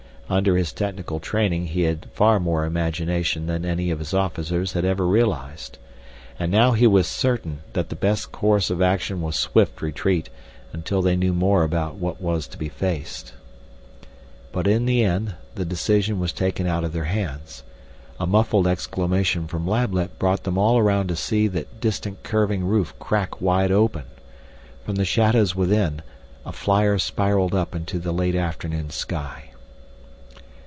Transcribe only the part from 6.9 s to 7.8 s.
certain